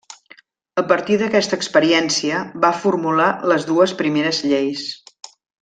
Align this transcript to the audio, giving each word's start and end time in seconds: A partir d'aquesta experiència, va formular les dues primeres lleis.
A 0.81 0.83
partir 0.91 1.17
d'aquesta 1.21 1.59
experiència, 1.61 2.41
va 2.65 2.73
formular 2.87 3.29
les 3.53 3.71
dues 3.73 3.97
primeres 4.03 4.45
lleis. 4.55 4.91